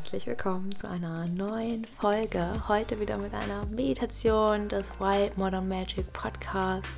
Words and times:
herzlich 0.00 0.26
willkommen 0.26 0.74
zu 0.74 0.88
einer 0.88 1.26
neuen 1.26 1.84
Folge. 1.84 2.42
Heute 2.68 2.98
wieder 3.00 3.18
mit 3.18 3.34
einer 3.34 3.66
Meditation 3.66 4.66
des 4.66 4.90
Wild 4.98 5.36
Modern 5.36 5.68
Magic 5.68 6.10
Podcast. 6.14 6.94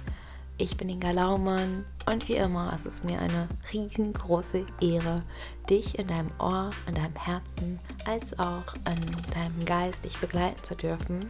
Ich 0.57 0.77
bin 0.77 0.89
Inga 0.89 1.11
Laumann 1.11 1.85
und 2.07 2.29
wie 2.29 2.37
immer 2.37 2.73
ist 2.73 2.87
es 2.87 3.03
mir 3.03 3.19
eine 3.19 3.49
riesengroße 3.73 4.65
Ehre, 4.81 5.25
dich 5.69 5.99
in 5.99 6.07
deinem 6.07 6.31
Ohr, 6.39 6.71
in 6.87 6.95
deinem 6.95 7.17
Herzen 7.17 7.81
als 8.07 8.39
auch 8.39 8.73
in 8.87 9.33
deinem 9.35 9.65
Geist 9.65 10.05
dich 10.05 10.21
begleiten 10.21 10.63
zu 10.63 10.77
dürfen. 10.77 11.29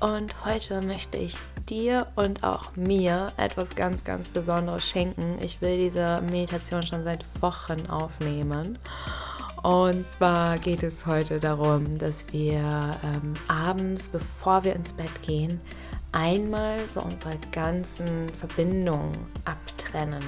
Und 0.00 0.46
heute 0.46 0.80
möchte 0.80 1.18
ich 1.18 1.36
dir 1.68 2.06
und 2.16 2.42
auch 2.42 2.74
mir 2.74 3.34
etwas 3.36 3.74
ganz, 3.74 4.02
ganz 4.02 4.28
Besonderes 4.28 4.88
schenken. 4.88 5.36
Ich 5.42 5.60
will 5.60 5.76
diese 5.76 6.22
Meditation 6.22 6.82
schon 6.82 7.04
seit 7.04 7.22
Wochen 7.42 7.86
aufnehmen. 7.90 8.78
Und 9.62 10.06
zwar 10.06 10.58
geht 10.58 10.82
es 10.82 11.04
heute 11.04 11.38
darum, 11.38 11.98
dass 11.98 12.32
wir 12.32 12.58
ähm, 13.04 13.34
abends, 13.48 14.08
bevor 14.08 14.64
wir 14.64 14.74
ins 14.74 14.92
Bett 14.92 15.22
gehen, 15.22 15.60
einmal 16.12 16.76
so 16.88 17.02
unsere 17.02 17.36
ganzen 17.52 18.30
Verbindungen 18.38 19.12
abtrennen. 19.44 20.24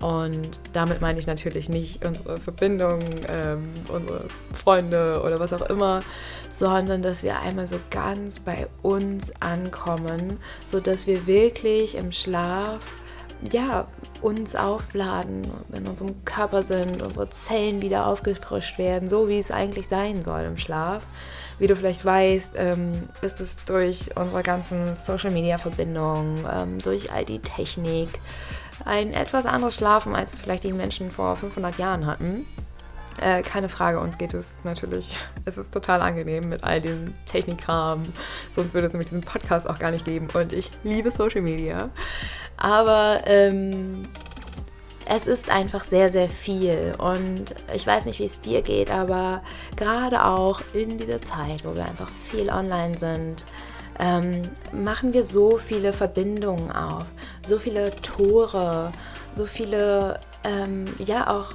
Und 0.00 0.60
damit 0.72 1.00
meine 1.00 1.18
ich 1.18 1.26
natürlich 1.26 1.68
nicht 1.68 2.04
unsere 2.04 2.38
Verbindungen, 2.38 3.24
ähm, 3.28 3.68
unsere 3.88 4.26
Freunde 4.52 5.22
oder 5.24 5.40
was 5.40 5.52
auch 5.52 5.68
immer, 5.68 6.00
sondern 6.50 7.02
dass 7.02 7.22
wir 7.22 7.40
einmal 7.40 7.66
so 7.66 7.78
ganz 7.90 8.38
bei 8.38 8.68
uns 8.82 9.32
ankommen, 9.40 10.38
sodass 10.66 11.06
wir 11.06 11.26
wirklich 11.26 11.96
im 11.96 12.12
Schlaf 12.12 12.82
ja, 13.52 13.86
uns 14.22 14.56
aufladen, 14.56 15.42
in 15.72 15.86
unserem 15.86 16.24
Körper 16.24 16.62
sind, 16.62 17.02
unsere 17.02 17.28
Zellen 17.28 17.82
wieder 17.82 18.06
aufgefrischt 18.06 18.78
werden, 18.78 19.08
so 19.08 19.28
wie 19.28 19.38
es 19.38 19.50
eigentlich 19.50 19.88
sein 19.88 20.22
soll 20.22 20.42
im 20.42 20.56
Schlaf. 20.56 21.02
Wie 21.58 21.66
du 21.66 21.76
vielleicht 21.76 22.04
weißt, 22.04 22.54
ähm, 22.56 22.92
ist 23.22 23.40
es 23.40 23.56
durch 23.64 24.16
unsere 24.16 24.42
ganzen 24.42 24.96
Social-Media-Verbindungen, 24.96 26.44
ähm, 26.52 26.78
durch 26.78 27.12
all 27.12 27.24
die 27.24 27.38
Technik, 27.38 28.08
ein 28.84 29.12
etwas 29.12 29.46
anderes 29.46 29.76
Schlafen, 29.76 30.14
als 30.14 30.32
es 30.32 30.40
vielleicht 30.40 30.64
die 30.64 30.72
Menschen 30.72 31.10
vor 31.10 31.36
500 31.36 31.78
Jahren 31.78 32.06
hatten. 32.06 32.46
Äh, 33.20 33.42
keine 33.42 33.68
Frage, 33.68 34.00
uns 34.00 34.18
geht 34.18 34.34
es 34.34 34.60
natürlich, 34.64 35.16
es 35.44 35.58
ist 35.58 35.72
total 35.72 36.00
angenehm 36.00 36.48
mit 36.48 36.64
all 36.64 36.80
dem 36.80 37.04
Technikkram, 37.26 38.04
sonst 38.50 38.74
würde 38.74 38.86
es 38.86 38.92
nämlich 38.92 39.08
diesen 39.08 39.22
Podcast 39.22 39.68
auch 39.68 39.78
gar 39.78 39.90
nicht 39.90 40.04
geben. 40.04 40.28
Und 40.34 40.52
ich 40.52 40.70
liebe 40.82 41.10
Social 41.10 41.42
Media. 41.42 41.90
Aber 42.56 43.22
ähm, 43.26 44.08
es 45.06 45.26
ist 45.26 45.50
einfach 45.50 45.84
sehr, 45.84 46.10
sehr 46.10 46.28
viel. 46.28 46.94
Und 46.98 47.54
ich 47.74 47.86
weiß 47.86 48.06
nicht, 48.06 48.18
wie 48.20 48.24
es 48.24 48.40
dir 48.40 48.62
geht, 48.62 48.90
aber 48.90 49.42
gerade 49.76 50.24
auch 50.24 50.60
in 50.72 50.98
dieser 50.98 51.20
Zeit, 51.20 51.64
wo 51.64 51.74
wir 51.74 51.84
einfach 51.84 52.08
viel 52.08 52.48
online 52.48 52.96
sind, 52.96 53.44
ähm, 53.98 54.42
machen 54.72 55.12
wir 55.12 55.24
so 55.24 55.58
viele 55.58 55.92
Verbindungen 55.92 56.72
auf, 56.72 57.04
so 57.46 57.58
viele 57.58 57.94
Tore, 58.02 58.92
so 59.32 59.46
viele, 59.46 60.18
ähm, 60.44 60.84
ja 60.98 61.30
auch 61.30 61.52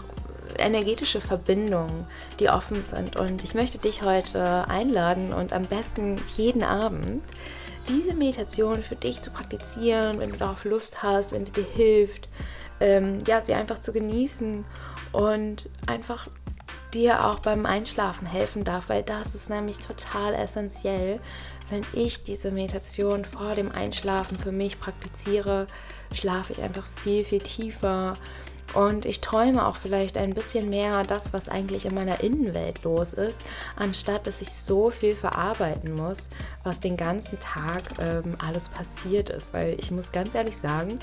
energetische 0.60 1.22
Verbindungen, 1.22 2.06
die 2.40 2.50
offen 2.50 2.84
sind. 2.84 3.16
Und 3.16 3.44
ich 3.44 3.54
möchte 3.54 3.78
dich 3.78 4.02
heute 4.02 4.68
einladen 4.68 5.34
und 5.34 5.54
am 5.54 5.64
besten 5.64 6.16
jeden 6.38 6.64
Abend 6.64 7.24
diese 7.88 8.14
Meditation 8.14 8.84
für 8.84 8.96
dich 8.96 9.22
zu 9.22 9.32
praktizieren, 9.32 10.20
wenn 10.20 10.32
du 10.32 10.38
darauf 10.38 10.64
Lust 10.66 11.02
hast, 11.02 11.32
wenn 11.32 11.46
sie 11.46 11.52
dir 11.52 11.66
hilft, 11.66 12.30
ähm, 12.80 13.20
ja, 13.26 13.42
sie 13.42 13.54
einfach 13.54 13.80
zu 13.80 13.92
genießen 13.92 14.64
und 15.12 15.70
einfach 15.88 16.28
dir 16.94 17.26
auch 17.26 17.40
beim 17.40 17.66
Einschlafen 17.66 18.28
helfen 18.28 18.64
darf, 18.64 18.90
weil 18.90 19.04
das 19.04 19.36
ist 19.36 19.50
nämlich 19.50 19.80
total 19.80 20.34
essentiell. 20.34 21.20
Wenn 21.70 21.86
ich 21.94 22.24
diese 22.24 22.52
Meditation 22.52 23.26
vor 23.26 23.54
dem 23.54 23.72
Einschlafen 23.72 24.38
für 24.38 24.52
mich 24.52 24.80
praktiziere, 24.80 25.68
schlafe 26.14 26.54
ich 26.54 26.62
einfach 26.62 26.86
viel, 27.04 27.24
viel 27.24 27.42
tiefer 27.42 28.14
und 28.74 29.06
ich 29.06 29.22
träume 29.22 29.66
auch 29.66 29.76
vielleicht 29.76 30.18
ein 30.18 30.34
bisschen 30.34 30.70
mehr 30.70 31.04
das, 31.04 31.34
was 31.34 31.50
eigentlich 31.50 31.86
in 31.86 31.96
meiner 31.96 32.22
Innenwelt 32.22 32.84
los 32.84 33.14
ist, 33.14 33.42
anstatt 33.76 34.28
dass 34.28 34.42
ich 34.42 34.52
so 34.52 34.90
viel 34.90 35.16
verarbeiten 35.16 35.94
muss, 35.94 36.30
was 36.64 36.80
den 36.80 36.98
ganzen 36.98 37.40
Tag 37.40 37.84
ähm, 38.00 38.36
alles 38.46 38.70
passiert 38.70 39.30
ist. 39.30 39.54
Weil 39.54 39.76
ich 39.80 39.92
muss 39.92 40.12
ganz 40.12 40.36
ehrlich 40.36 40.58
sagen, 40.58 41.00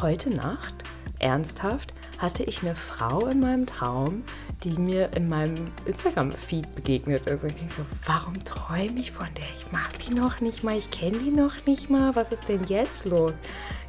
heute 0.00 0.30
Nacht, 0.30 0.74
ernsthaft, 1.18 1.94
hatte 2.18 2.42
ich 2.44 2.62
eine 2.62 2.74
Frau 2.74 3.26
in 3.26 3.40
meinem 3.40 3.66
Traum, 3.66 4.24
die 4.62 4.70
mir 4.70 5.12
in 5.14 5.28
meinem 5.28 5.72
Instagram-Feed 5.84 6.74
begegnet 6.74 7.28
ist. 7.28 7.42
Und 7.42 7.50
ich 7.50 7.56
denke 7.56 7.74
so, 7.74 7.82
warum 8.06 8.42
träume 8.44 8.98
ich 8.98 9.12
von 9.12 9.28
der? 9.36 9.44
Ich 9.58 9.70
mag 9.72 9.98
die 10.06 10.14
noch 10.14 10.40
nicht 10.40 10.64
mal, 10.64 10.76
ich 10.76 10.90
kenne 10.90 11.18
die 11.18 11.30
noch 11.30 11.66
nicht 11.66 11.90
mal. 11.90 12.14
Was 12.16 12.32
ist 12.32 12.48
denn 12.48 12.64
jetzt 12.64 13.04
los? 13.04 13.34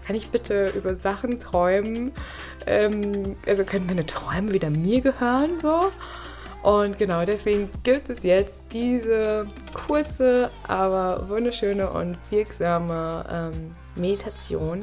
Kann 0.06 0.16
ich 0.16 0.30
bitte 0.30 0.72
über 0.76 0.96
Sachen 0.96 1.40
träumen? 1.40 2.12
Ähm, 2.66 3.36
also 3.48 3.64
können 3.64 3.86
meine 3.88 4.06
Träume 4.06 4.54
wieder 4.54 4.70
mir 4.70 5.02
gehören 5.02 5.60
so? 5.62 5.92
Und 6.66 6.98
genau 6.98 7.24
deswegen 7.26 7.70
gibt 7.84 8.10
es 8.10 8.24
jetzt 8.24 8.64
diese 8.74 9.46
kurze, 9.74 10.50
aber 10.68 11.30
wunderschöne 11.30 11.92
und 11.92 12.18
wirksame 12.32 13.24
ähm, 13.32 13.76
Meditation. 13.96 14.80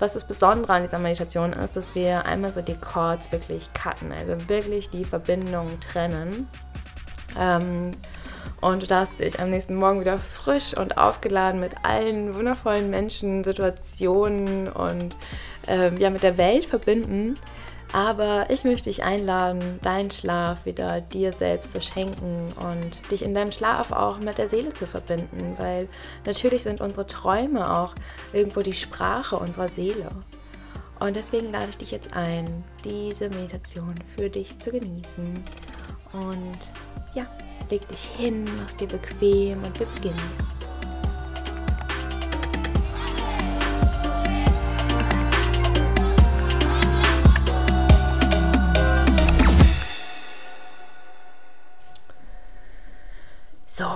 Was 0.00 0.14
das 0.14 0.26
Besondere 0.26 0.72
an 0.72 0.82
dieser 0.82 0.98
Meditation 0.98 1.52
ist, 1.52 1.76
dass 1.76 1.94
wir 1.94 2.26
einmal 2.26 2.50
so 2.50 2.62
die 2.62 2.74
Chords 2.74 3.30
wirklich 3.30 3.72
cutten, 3.72 4.10
also 4.10 4.48
wirklich 4.48 4.90
die 4.90 5.04
Verbindung 5.04 5.68
trennen. 5.78 6.48
Ähm, 7.38 7.92
und 8.60 8.82
du 8.82 8.86
darfst 8.86 9.20
dich 9.20 9.40
am 9.40 9.50
nächsten 9.50 9.74
Morgen 9.74 10.00
wieder 10.00 10.18
frisch 10.18 10.76
und 10.76 10.98
aufgeladen 10.98 11.60
mit 11.60 11.84
allen 11.84 12.34
wundervollen 12.34 12.90
Menschen, 12.90 13.42
Situationen 13.44 14.68
und 14.68 15.16
äh, 15.66 15.94
ja, 15.98 16.10
mit 16.10 16.22
der 16.22 16.36
Welt 16.36 16.64
verbinden. 16.64 17.34
Aber 17.92 18.46
ich 18.50 18.62
möchte 18.64 18.88
dich 18.88 19.02
einladen, 19.02 19.80
deinen 19.82 20.12
Schlaf 20.12 20.64
wieder 20.64 21.00
dir 21.00 21.32
selbst 21.32 21.72
zu 21.72 21.82
schenken 21.82 22.52
und 22.70 23.10
dich 23.10 23.22
in 23.22 23.34
deinem 23.34 23.50
Schlaf 23.50 23.90
auch 23.90 24.20
mit 24.20 24.38
der 24.38 24.46
Seele 24.46 24.72
zu 24.72 24.86
verbinden, 24.86 25.56
weil 25.58 25.88
natürlich 26.24 26.62
sind 26.62 26.80
unsere 26.80 27.06
Träume 27.06 27.78
auch 27.78 27.94
irgendwo 28.32 28.60
die 28.60 28.74
Sprache 28.74 29.36
unserer 29.36 29.68
Seele. 29.68 30.10
Und 31.00 31.16
deswegen 31.16 31.50
lade 31.50 31.70
ich 31.70 31.78
dich 31.78 31.90
jetzt 31.90 32.14
ein, 32.14 32.62
diese 32.84 33.28
Meditation 33.30 33.94
für 34.14 34.30
dich 34.30 34.58
zu 34.58 34.70
genießen. 34.70 35.42
Und 36.12 36.58
ja, 37.14 37.26
leg 37.70 37.86
dich 37.86 38.04
hin, 38.16 38.44
mach's 38.58 38.76
dir 38.76 38.88
bequem 38.88 39.62
und 39.62 39.78
wir 39.78 39.86
beginnen 39.86 40.18
jetzt. 40.38 40.66
So, 53.66 53.86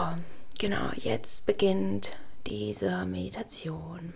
genau, 0.59 0.91
jetzt 0.95 1.47
beginnt 1.47 2.13
diese 2.47 3.05
Meditation. 3.05 4.15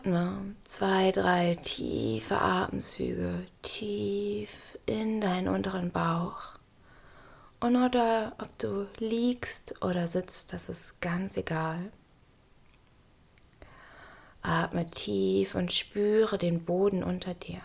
Atme 0.00 0.54
zwei, 0.64 1.12
drei 1.12 1.56
tiefe 1.56 2.40
Atemzüge 2.40 3.46
tief 3.60 4.78
in 4.86 5.20
deinen 5.20 5.46
unteren 5.48 5.90
Bauch. 5.90 6.54
Und 7.60 7.76
oder 7.76 8.32
ob 8.38 8.58
du 8.58 8.86
liegst 8.96 9.84
oder 9.84 10.06
sitzt, 10.06 10.54
das 10.54 10.70
ist 10.70 11.02
ganz 11.02 11.36
egal. 11.36 11.92
Atme 14.40 14.88
tief 14.88 15.54
und 15.54 15.70
spüre 15.70 16.38
den 16.38 16.64
Boden 16.64 17.04
unter 17.04 17.34
dir. 17.34 17.60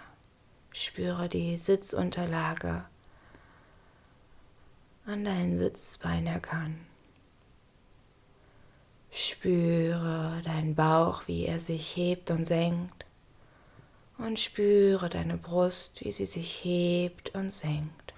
Spüre 0.74 1.30
die 1.30 1.56
Sitzunterlage 1.56 2.84
an 5.06 5.24
deinen 5.24 5.56
Sitzbeinhöckern. 5.56 6.86
Spüre 9.18 10.42
deinen 10.44 10.76
Bauch, 10.76 11.24
wie 11.28 11.46
er 11.46 11.62
sich 11.62 11.96
hebt 11.96 12.32
und 12.32 12.46
senkt. 12.46 13.06
Und 14.18 14.42
spüre 14.42 15.08
deine 15.08 15.38
Brust, 15.38 16.04
wie 16.04 16.12
sie 16.12 16.26
sich 16.26 16.66
hebt 16.66 17.34
und 17.34 17.54
senkt. 17.54 18.14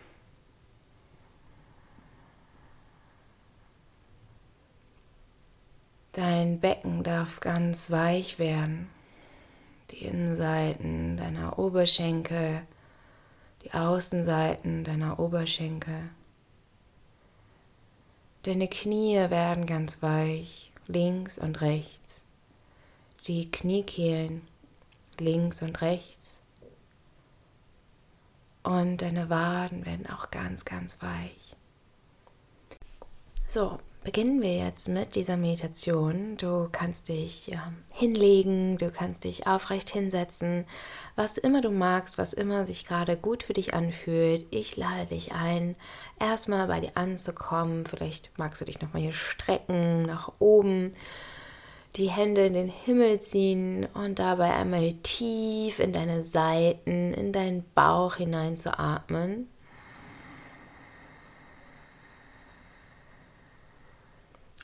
Dein 6.13 6.59
Becken 6.59 7.03
darf 7.03 7.41
ganz 7.41 7.91
weich 7.91 8.39
werden. 8.39 8.89
Die 9.91 10.03
Innenseiten 10.03 11.15
deiner 11.15 11.59
Oberschenkel, 11.59 12.63
die 13.61 13.71
Außenseiten 13.71 14.83
deiner 14.83 15.19
Oberschenkel. 15.19 16.09
Deine 18.41 18.67
Knie 18.67 19.17
werden 19.29 19.67
ganz 19.67 20.01
weich 20.01 20.71
links 20.87 21.37
und 21.37 21.61
rechts, 21.61 22.23
die 23.27 23.51
Kniekehlen 23.51 24.47
links 25.19 25.61
und 25.61 25.81
rechts. 25.81 26.41
Und 28.63 28.97
deine 29.01 29.29
Waden 29.29 29.85
werden 29.85 30.07
auch 30.07 30.29
ganz, 30.29 30.65
ganz 30.65 31.01
weich. 31.01 31.55
So, 33.47 33.79
beginnen 34.07 34.41
wir 34.41 34.55
jetzt 34.55 34.87
mit 34.87 35.15
dieser 35.15 35.35
Meditation. 35.35 36.37
Du 36.37 36.69
kannst 36.71 37.09
dich 37.09 37.47
ja, 37.47 37.73
hinlegen, 37.91 38.77
du 38.77 38.89
kannst 38.89 39.25
dich 39.25 39.47
aufrecht 39.47 39.89
hinsetzen, 39.89 40.63
was 41.17 41.37
immer 41.37 41.59
du 41.59 41.71
magst, 41.71 42.17
was 42.17 42.31
immer 42.31 42.65
sich 42.65 42.85
gerade 42.85 43.17
gut 43.17 43.43
für 43.43 43.51
dich 43.51 43.73
anfühlt. 43.73 44.45
Ich 44.49 44.77
lade 44.77 45.07
dich 45.07 45.33
ein, 45.33 45.75
erstmal 46.21 46.67
bei 46.67 46.79
dir 46.79 46.91
anzukommen. 46.95 47.85
Vielleicht 47.85 48.31
magst 48.37 48.61
du 48.61 48.65
dich 48.65 48.79
nochmal 48.79 49.01
hier 49.01 49.11
strecken, 49.11 50.03
nach 50.03 50.31
oben, 50.39 50.93
die 51.97 52.09
Hände 52.09 52.45
in 52.45 52.53
den 52.53 52.69
Himmel 52.69 53.19
ziehen 53.19 53.89
und 53.93 54.19
dabei 54.19 54.53
einmal 54.53 54.93
tief 55.03 55.79
in 55.79 55.91
deine 55.91 56.23
Seiten, 56.23 57.13
in 57.13 57.33
deinen 57.33 57.65
Bauch 57.75 58.15
hinein 58.15 58.55
zu 58.55 58.79
atmen. 58.79 59.49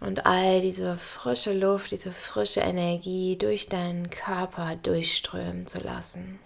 Und 0.03 0.25
all 0.25 0.59
diese 0.59 0.97
frische 0.97 1.53
Luft, 1.53 1.91
diese 1.91 2.11
frische 2.11 2.59
Energie 2.59 3.37
durch 3.37 3.69
deinen 3.69 4.09
Körper 4.09 4.75
durchströmen 4.75 5.65
zu 5.65 5.79
lassen 5.79 6.39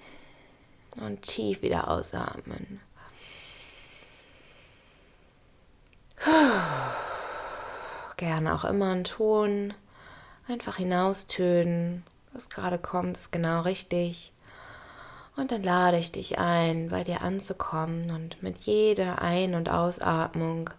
und 1.01 1.23
tief 1.23 1.63
wieder 1.63 1.89
ausatmen. 1.89 2.79
Gerne 8.17 8.53
auch 8.53 8.63
immer 8.63 8.91
einen 8.91 9.03
Ton 9.03 9.73
einfach 10.47 10.75
hinaustönen. 10.75 12.03
Was 12.33 12.49
gerade 12.49 12.77
kommt, 12.77 13.17
ist 13.17 13.31
genau 13.31 13.61
richtig. 13.61 14.31
Und 15.35 15.51
dann 15.51 15.63
lade 15.63 15.97
ich 15.97 16.11
dich 16.11 16.37
ein, 16.37 16.89
bei 16.89 17.03
dir 17.03 17.21
anzukommen 17.21 18.11
und 18.11 18.41
mit 18.43 18.59
jeder 18.59 19.21
Ein- 19.21 19.55
und 19.55 19.69
Ausatmung 19.69 20.69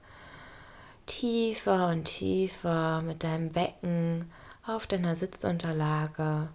tiefer 1.09 1.89
und 1.89 2.05
tiefer 2.05 3.03
mit 3.03 3.25
deinem 3.25 3.49
Becken 3.49 4.31
auf 4.65 4.87
deiner 4.87 5.17
Sitzunterlage 5.17 6.51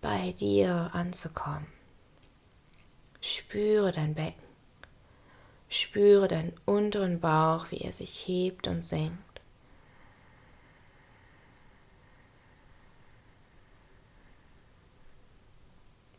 bei 0.00 0.32
dir 0.32 0.90
anzukommen. 0.92 1.66
Spüre 3.20 3.90
dein 3.90 4.14
Becken. 4.14 4.46
Spüre 5.68 6.28
deinen 6.28 6.54
unteren 6.64 7.20
Bauch, 7.20 7.70
wie 7.70 7.78
er 7.78 7.92
sich 7.92 8.26
hebt 8.26 8.68
und 8.68 8.84
senkt. 8.84 9.18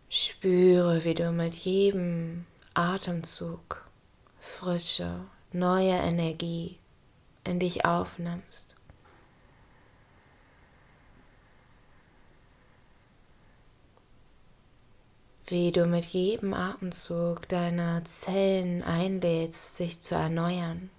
Spüre, 0.09 1.03
wie 1.03 1.13
du 1.13 1.31
mit 1.31 1.53
jedem 1.53 2.45
Atemzug 2.73 3.85
frische 4.39 5.21
neue 5.51 5.94
Energie 5.94 6.80
in 7.44 7.60
dich 7.60 7.86
aufnimmst. 7.86 8.75
Wie 15.48 15.72
du 15.72 15.88
mit 15.88 16.06
jedem 16.06 16.54
Atemzug 16.54 17.48
deine 17.50 18.04
Zellen 18.04 18.84
einlädst, 18.84 19.78
sich 19.78 20.00
zu 20.00 20.13
erneuern. 20.13 20.92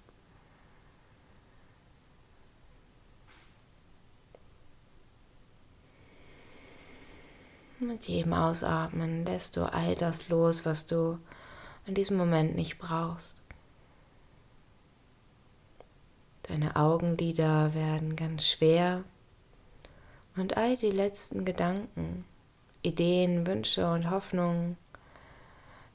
Mit 7.79 8.03
jedem 8.09 8.33
Ausatmen 8.33 9.25
lässt 9.25 9.55
du 9.55 9.63
all 9.63 9.95
das 9.95 10.27
los, 10.27 10.65
was 10.65 10.85
du 10.85 11.17
in 11.87 11.95
diesem 11.95 12.17
Moment 12.17 12.53
nicht 12.55 12.77
brauchst. 12.77 13.40
Deine 16.51 16.75
Augenlider 16.75 17.73
werden 17.73 18.17
ganz 18.17 18.45
schwer 18.45 19.05
und 20.35 20.57
all 20.57 20.75
die 20.75 20.91
letzten 20.91 21.45
Gedanken, 21.45 22.25
Ideen, 22.81 23.47
Wünsche 23.47 23.89
und 23.89 24.09
Hoffnungen 24.09 24.75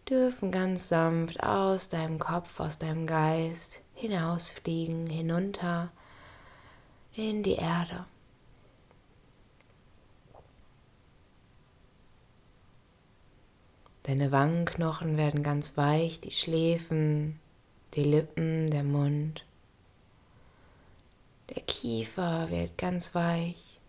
dürfen 0.09 0.51
ganz 0.51 0.89
sanft 0.89 1.43
aus 1.43 1.91
deinem 1.91 2.19
Kopf, 2.19 2.59
aus 2.59 2.79
deinem 2.79 3.07
Geist 3.07 3.83
hinausfliegen, 3.93 5.07
hinunter 5.09 5.91
in 7.13 7.43
die 7.43 7.57
Erde. 7.57 8.07
Deine 14.05 14.33
Wangenknochen 14.33 15.19
werden 15.19 15.43
ganz 15.43 15.77
weich, 15.77 16.19
die 16.21 16.33
Schläfen, 16.33 17.39
die 17.93 18.05
Lippen, 18.05 18.71
der 18.71 18.85
Mund. 18.85 19.45
Der 21.51 21.63
Kiefer 21.63 22.51
wird 22.51 22.77
ganz 22.77 23.15
weich. 23.15 23.81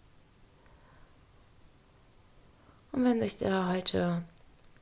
Und 2.91 3.03
wenn 3.03 3.19
sich 3.19 3.37
da 3.37 3.69
heute 3.69 4.23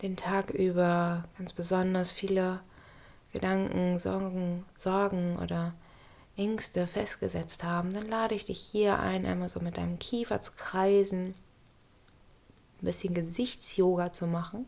den 0.02 0.18
Tag 0.18 0.50
über 0.50 1.26
ganz 1.38 1.54
besonders 1.54 2.12
viele 2.12 2.62
Gedanken, 3.32 4.00
Sorgen, 4.00 4.66
Sorgen 4.78 5.38
oder 5.38 5.74
Ängste 6.38 6.86
festgesetzt 6.86 7.64
haben, 7.64 7.92
dann 7.92 8.08
lade 8.08 8.36
ich 8.36 8.46
dich 8.46 8.60
hier 8.60 9.00
ein, 9.00 9.26
einmal 9.26 9.50
so 9.50 9.60
mit 9.60 9.78
deinem 9.78 10.00
Kiefer 10.00 10.42
zu 10.42 10.52
kreisen, 10.54 11.28
ein 11.28 12.86
bisschen 12.86 13.14
Gesichtsyoga 13.14 14.12
zu 14.12 14.28
machen. 14.28 14.68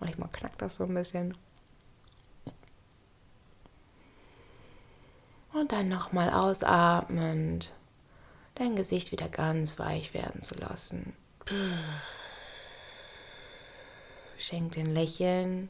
Manchmal 0.00 0.28
knackt 0.30 0.62
das 0.62 0.76
so 0.76 0.84
ein 0.84 0.94
bisschen. 0.94 1.36
Und 5.58 5.72
dann 5.72 5.88
nochmal 5.88 6.30
ausatmend 6.30 7.72
dein 8.54 8.76
Gesicht 8.76 9.10
wieder 9.10 9.28
ganz 9.28 9.78
weich 9.80 10.14
werden 10.14 10.40
zu 10.40 10.54
lassen. 10.54 11.14
Schenk 14.38 14.76
ein 14.76 14.86
Lächeln 14.86 15.68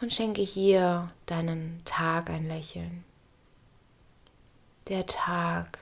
und 0.00 0.10
schenke 0.10 0.40
hier 0.40 1.10
deinen 1.26 1.82
Tag 1.84 2.30
ein 2.30 2.48
Lächeln. 2.48 3.04
Der 4.88 5.04
Tag, 5.04 5.78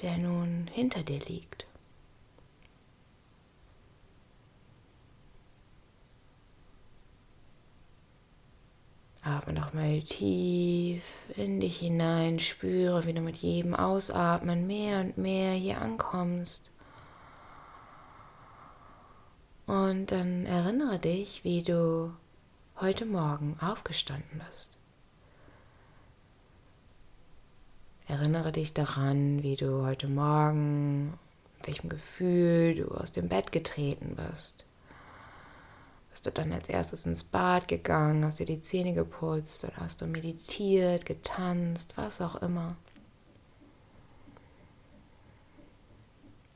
der 0.00 0.16
nun 0.16 0.66
hinter 0.72 1.02
dir 1.02 1.20
liegt. 1.20 1.66
Atme 9.22 9.52
nochmal 9.52 10.00
tief 10.02 11.02
in 11.36 11.60
dich 11.60 11.78
hinein, 11.78 12.38
spüre, 12.38 13.04
wie 13.06 13.12
du 13.12 13.20
mit 13.20 13.36
jedem 13.36 13.74
Ausatmen 13.74 14.66
mehr 14.66 15.00
und 15.00 15.18
mehr 15.18 15.52
hier 15.52 15.80
ankommst. 15.80 16.70
Und 19.66 20.10
dann 20.10 20.46
erinnere 20.46 20.98
dich, 20.98 21.44
wie 21.44 21.62
du 21.62 22.12
heute 22.80 23.04
Morgen 23.04 23.56
aufgestanden 23.60 24.42
bist. 24.48 24.78
Erinnere 28.08 28.52
dich 28.52 28.72
daran, 28.72 29.42
wie 29.42 29.54
du 29.54 29.84
heute 29.86 30.08
Morgen, 30.08 31.14
welchem 31.62 31.88
Gefühl 31.90 32.74
du 32.74 32.88
aus 32.88 33.12
dem 33.12 33.28
Bett 33.28 33.52
getreten 33.52 34.16
bist. 34.16 34.64
Bist 36.10 36.26
du 36.26 36.30
dann 36.30 36.52
als 36.52 36.68
erstes 36.68 37.06
ins 37.06 37.22
Bad 37.22 37.68
gegangen, 37.68 38.24
hast 38.24 38.40
dir 38.40 38.46
die 38.46 38.60
Zähne 38.60 38.92
geputzt 38.92 39.64
oder 39.64 39.76
hast 39.76 40.00
du 40.00 40.06
meditiert, 40.06 41.06
getanzt, 41.06 41.94
was 41.96 42.20
auch 42.20 42.36
immer. 42.42 42.76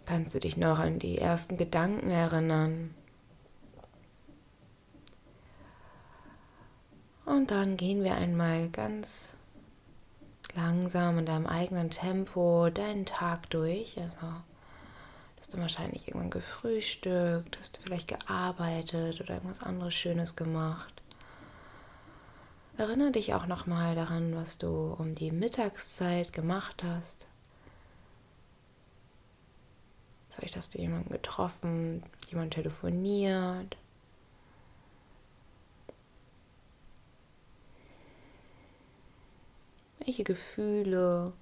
Kannst 0.06 0.34
du 0.34 0.40
dich 0.40 0.56
noch 0.56 0.78
an 0.78 0.98
die 0.98 1.18
ersten 1.18 1.56
Gedanken 1.56 2.10
erinnern? 2.10 2.94
Und 7.24 7.50
dann 7.50 7.76
gehen 7.76 8.04
wir 8.04 8.14
einmal 8.14 8.68
ganz 8.68 9.32
langsam 10.54 11.18
in 11.18 11.26
deinem 11.26 11.46
eigenen 11.46 11.90
Tempo 11.90 12.68
deinen 12.68 13.06
Tag 13.06 13.48
durch. 13.50 13.98
Also 13.98 14.26
hast 15.44 15.52
du 15.52 15.58
wahrscheinlich 15.58 16.08
irgendwann 16.08 16.30
gefrühstückt, 16.30 17.58
hast 17.58 17.76
du 17.76 17.82
vielleicht 17.82 18.08
gearbeitet 18.08 19.20
oder 19.20 19.34
irgendwas 19.34 19.60
anderes 19.60 19.92
Schönes 19.92 20.36
gemacht. 20.36 21.02
Erinnere 22.78 23.10
dich 23.12 23.34
auch 23.34 23.44
nochmal 23.44 23.94
daran, 23.94 24.34
was 24.36 24.56
du 24.56 24.94
um 24.98 25.14
die 25.14 25.30
Mittagszeit 25.30 26.32
gemacht 26.32 26.82
hast. 26.82 27.26
Vielleicht 30.30 30.56
hast 30.56 30.74
du 30.74 30.78
jemanden 30.78 31.12
getroffen, 31.12 32.02
jemand 32.30 32.54
telefoniert. 32.54 33.76
Welche 39.98 40.24
Gefühle 40.24 41.34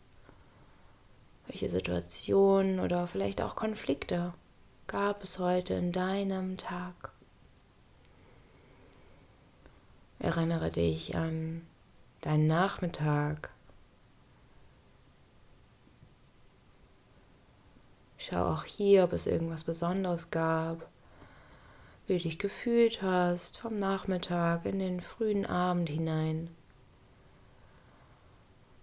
welche 1.46 1.70
Situationen 1.70 2.80
oder 2.80 3.06
vielleicht 3.06 3.42
auch 3.42 3.56
Konflikte 3.56 4.32
gab 4.87 5.22
es 5.22 5.38
heute 5.38 5.75
in 5.75 5.92
deinem 5.92 6.56
Tag? 6.56 7.12
Erinnere 10.18 10.70
dich 10.70 11.16
an 11.16 11.66
deinen 12.20 12.46
Nachmittag. 12.46 13.50
Schau 18.18 18.52
auch 18.52 18.64
hier, 18.64 19.02
ob 19.02 19.12
es 19.12 19.26
irgendwas 19.26 19.64
Besonderes 19.64 20.30
gab, 20.30 20.87
wie 22.06 22.18
du 22.18 22.22
dich 22.22 22.38
gefühlt 22.38 23.02
hast 23.02 23.58
vom 23.58 23.75
Nachmittag 23.75 24.64
in 24.64 24.78
den 24.78 25.00
frühen 25.00 25.44
Abend 25.44 25.88
hinein. 25.88 26.54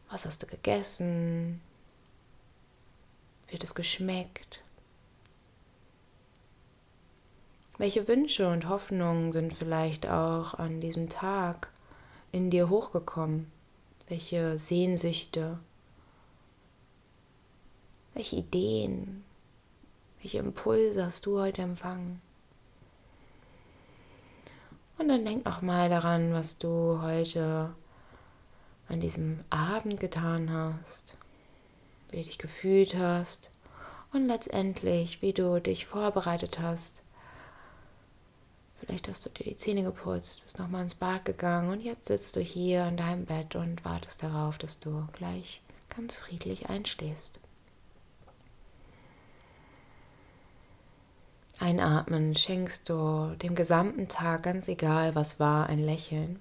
Was 0.10 0.26
hast 0.26 0.44
du 0.44 0.48
gegessen? 0.48 1.62
Hat 3.52 3.64
es 3.64 3.74
geschmeckt? 3.74 4.62
Welche 7.80 8.08
Wünsche 8.08 8.48
und 8.50 8.68
Hoffnungen 8.68 9.32
sind 9.32 9.54
vielleicht 9.54 10.08
auch 10.08 10.54
an 10.54 10.82
diesem 10.82 11.10
Tag 11.10 11.70
in 12.32 12.50
dir 12.52 12.70
hochgekommen? 12.70 13.52
Welche 14.08 14.58
Sehnsüchte? 14.58 15.60
Welche 18.14 18.36
Ideen? 18.36 19.24
Welche 20.22 20.40
Impulse 20.40 21.06
hast 21.06 21.26
du 21.26 21.40
heute 21.40 21.62
empfangen? 21.62 22.22
Und 24.98 25.08
dann 25.08 25.24
denk 25.24 25.46
noch 25.46 25.62
mal 25.62 25.90
daran, 25.90 26.34
was 26.34 26.58
du 26.58 27.02
heute 27.02 27.74
an 28.90 29.00
diesem 29.00 29.40
Abend 29.50 30.00
getan 30.00 30.52
hast, 30.52 31.18
wie 32.12 32.18
du 32.18 32.24
dich 32.24 32.38
gefühlt 32.38 32.96
hast 32.96 33.52
und 34.12 34.28
letztendlich, 34.28 35.22
wie 35.22 35.34
du 35.34 35.60
dich 35.60 35.86
vorbereitet 35.86 36.60
hast 36.60 37.04
Vielleicht 38.80 39.10
hast 39.10 39.26
du 39.26 39.30
dir 39.30 39.44
die 39.44 39.56
Zähne 39.56 39.84
geputzt, 39.84 40.44
bist 40.44 40.58
nochmal 40.58 40.84
ins 40.84 40.96
Bad 40.96 41.26
gegangen 41.26 41.70
und 41.70 41.82
jetzt 41.82 42.08
sitzt 42.08 42.36
du 42.36 42.40
hier 42.40 42.88
in 42.88 42.98
deinem 42.98 43.26
Bett 43.26 43.56
und 43.56 43.84
wartest 43.84 44.24
darauf, 44.24 44.58
dass 44.58 44.80
du 44.80 45.06
gleich 45.14 45.62
ganz 45.96 46.16
friedlich 46.16 46.70
einschläfst. 46.70 47.40
Einatmen 51.60 52.36
schenkst 52.36 52.88
du 52.88 53.36
dem 53.42 53.54
gesamten 53.54 54.08
Tag, 54.08 54.44
ganz 54.44 54.70
egal 54.70 55.14
was 55.14 55.42
war, 55.42 55.68
ein 55.68 55.80
Lächeln. 55.80 56.40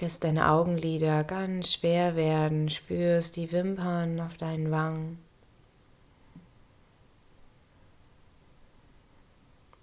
Lässt 0.00 0.24
deine 0.24 0.50
Augenlider 0.50 1.24
ganz 1.24 1.72
schwer 1.72 2.16
werden, 2.16 2.68
spürst 2.68 3.36
die 3.36 3.52
Wimpern 3.52 4.20
auf 4.20 4.36
deinen 4.36 4.70
Wangen. 4.70 5.18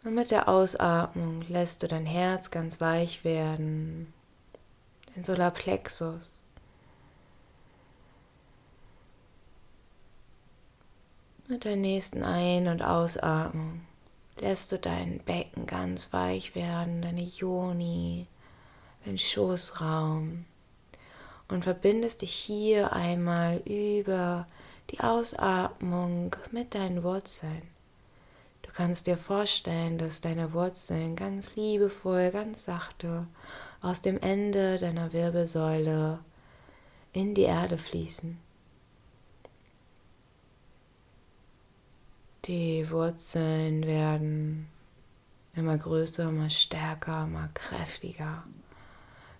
Und 0.03 0.15
mit 0.15 0.31
der 0.31 0.49
Ausatmung 0.49 1.43
lässt 1.43 1.83
du 1.83 1.87
dein 1.87 2.05
Herz 2.05 2.49
ganz 2.49 2.81
weich 2.81 3.23
werden, 3.23 4.11
den 5.15 5.23
Solarplexus. 5.23 6.41
Mit 11.47 11.65
der 11.65 11.75
nächsten 11.75 12.23
Ein- 12.23 12.67
und 12.67 12.81
Ausatmung 12.81 13.81
lässt 14.39 14.71
du 14.71 14.79
dein 14.79 15.19
Becken 15.19 15.67
ganz 15.67 16.13
weich 16.13 16.55
werden, 16.55 17.01
deine 17.01 17.21
Joni, 17.21 18.25
dein 19.05 19.17
Schoßraum 19.17 20.45
und 21.47 21.63
verbindest 21.63 22.21
dich 22.21 22.33
hier 22.33 22.93
einmal 22.93 23.57
über 23.65 24.47
die 24.89 24.99
Ausatmung 24.99 26.35
mit 26.51 26.75
deinen 26.75 27.03
Wurzeln. 27.03 27.61
Du 28.61 28.71
kannst 28.71 29.07
dir 29.07 29.17
vorstellen, 29.17 29.97
dass 29.97 30.21
deine 30.21 30.53
Wurzeln 30.53 31.15
ganz 31.15 31.55
liebevoll, 31.55 32.31
ganz 32.31 32.65
sachte 32.65 33.27
aus 33.81 34.01
dem 34.01 34.19
Ende 34.19 34.77
deiner 34.77 35.11
Wirbelsäule 35.11 36.19
in 37.13 37.33
die 37.33 37.43
Erde 37.43 37.77
fließen. 37.77 38.37
Die 42.45 42.89
Wurzeln 42.89 43.83
werden 43.85 44.67
immer 45.53 45.77
größer, 45.77 46.29
immer 46.29 46.49
stärker, 46.49 47.25
immer 47.25 47.49
kräftiger, 47.53 48.43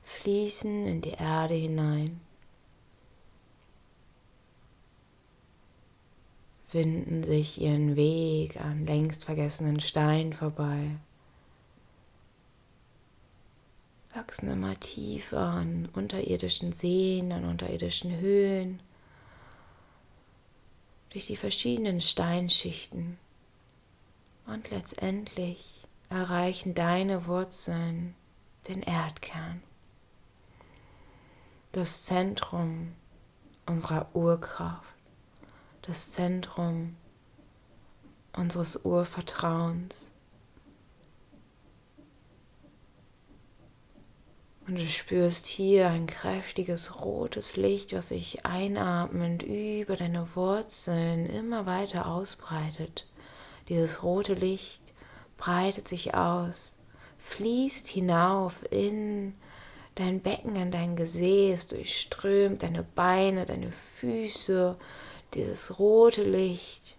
fließen 0.03 0.85
in 0.87 1.01
die 1.01 1.11
Erde 1.11 1.53
hinein. 1.53 2.19
winden 6.73 7.23
sich 7.23 7.59
ihren 7.59 7.95
Weg 7.95 8.59
an 8.59 8.85
längst 8.85 9.25
vergessenen 9.25 9.79
Steinen 9.79 10.33
vorbei, 10.33 10.91
wachsen 14.13 14.49
immer 14.49 14.79
tiefer 14.79 15.39
an 15.39 15.89
unterirdischen 15.93 16.71
Seen, 16.71 17.31
an 17.31 17.45
unterirdischen 17.45 18.19
Höhen, 18.19 18.81
durch 21.09 21.27
die 21.27 21.35
verschiedenen 21.35 22.01
Steinschichten. 22.01 23.17
Und 24.45 24.69
letztendlich 24.69 25.85
erreichen 26.09 26.73
deine 26.73 27.25
Wurzeln 27.27 28.15
den 28.67 28.81
Erdkern, 28.81 29.61
das 31.71 32.05
Zentrum 32.05 32.93
unserer 33.65 34.07
Urkraft 34.13 34.91
das 35.81 36.11
Zentrum 36.11 36.95
unseres 38.33 38.85
Urvertrauens. 38.85 40.11
Und 44.67 44.75
du 44.75 44.87
spürst 44.87 45.47
hier 45.47 45.89
ein 45.89 46.05
kräftiges 46.07 47.03
rotes 47.03 47.57
Licht, 47.57 47.93
was 47.93 48.09
sich 48.09 48.45
einatmend 48.45 49.43
über 49.43 49.95
deine 49.95 50.35
Wurzeln 50.35 51.25
immer 51.25 51.65
weiter 51.65 52.05
ausbreitet. 52.05 53.07
Dieses 53.67 54.03
rote 54.03 54.35
Licht 54.35 54.93
breitet 55.37 55.87
sich 55.87 56.13
aus, 56.13 56.75
fließt 57.17 57.87
hinauf 57.87 58.63
in 58.71 59.33
dein 59.95 60.21
Becken, 60.21 60.55
in 60.55 60.71
dein 60.71 60.95
Gesäß, 60.95 61.67
durchströmt 61.67 62.63
deine 62.63 62.83
Beine, 62.83 63.45
deine 63.45 63.71
Füße, 63.71 64.77
dieses 65.33 65.79
rote 65.79 66.23
Licht 66.23 66.97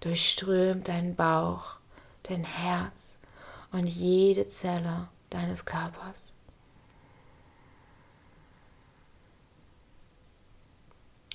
durchströmt 0.00 0.88
deinen 0.88 1.16
Bauch, 1.16 1.78
dein 2.24 2.44
Herz 2.44 3.18
und 3.72 3.86
jede 3.86 4.46
Zelle 4.48 5.08
deines 5.30 5.64
Körpers. 5.64 6.34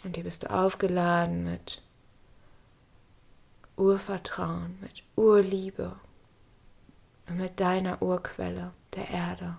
Und 0.04 0.16
hier 0.16 0.24
bist 0.24 0.44
du 0.44 0.52
aufgeladen 0.52 1.44
mit 1.46 1.82
Urvertrauen, 3.78 4.78
mit 4.82 5.04
Urliebe 5.16 5.96
und 7.28 7.38
mit 7.38 7.60
deiner 7.60 8.02
Urquelle, 8.02 8.74
der 8.96 9.10
Erde. 9.10 9.58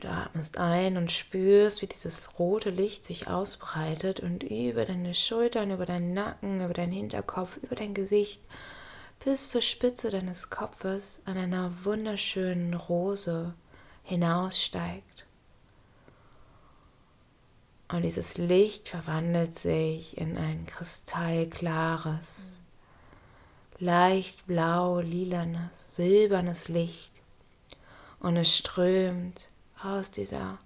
Du 0.00 0.08
atmest 0.08 0.56
ein 0.56 0.96
und 0.96 1.12
spürst, 1.12 1.82
wie 1.82 1.86
dieses 1.86 2.38
rote 2.38 2.70
Licht 2.70 3.04
sich 3.04 3.28
ausbreitet 3.28 4.20
und 4.20 4.42
über 4.42 4.86
deine 4.86 5.12
Schultern, 5.12 5.70
über 5.70 5.84
deinen 5.84 6.14
Nacken, 6.14 6.64
über 6.64 6.72
deinen 6.72 6.92
Hinterkopf, 6.92 7.58
über 7.58 7.76
dein 7.76 7.92
Gesicht 7.92 8.40
bis 9.22 9.50
zur 9.50 9.60
Spitze 9.60 10.08
deines 10.08 10.48
Kopfes 10.48 11.20
an 11.26 11.36
einer 11.36 11.84
wunderschönen 11.84 12.72
Rose 12.72 13.52
hinaussteigt. 14.02 15.26
Und 17.88 18.02
dieses 18.02 18.38
Licht 18.38 18.88
verwandelt 18.88 19.54
sich 19.54 20.16
in 20.16 20.38
ein 20.38 20.64
kristallklares, 20.64 22.62
leicht 23.78 24.46
blau-lilanes, 24.46 25.96
silbernes 25.96 26.68
Licht. 26.68 27.10
Und 28.20 28.36
es 28.36 28.56
strömt 28.56 29.49
aus 29.82 30.10
dieser 30.10 30.58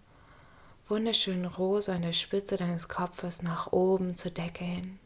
wunderschönen 0.89 1.47
Rose 1.47 1.93
an 1.93 2.03
der 2.03 2.13
Spitze 2.13 2.57
deines 2.57 2.89
Kopfes 2.89 3.43
nach 3.43 3.73
oben 3.73 4.15
zur 4.15 4.31
Decke 4.31 4.65
hin. 4.65 4.99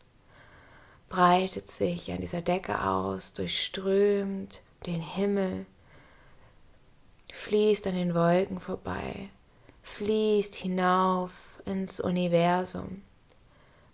Breitet 1.09 1.71
sich 1.71 2.11
an 2.11 2.21
dieser 2.21 2.41
Decke 2.41 2.83
aus, 2.85 3.33
durchströmt 3.33 4.63
den 4.87 5.01
Himmel, 5.01 5.67
fließt 7.33 7.87
an 7.87 7.95
den 7.95 8.15
Wolken 8.15 8.61
vorbei, 8.61 9.29
fließt 9.83 10.55
hinauf 10.55 11.61
ins 11.65 12.01
Universum, 12.01 13.03